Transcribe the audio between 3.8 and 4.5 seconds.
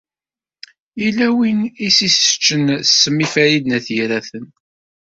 Yiraten.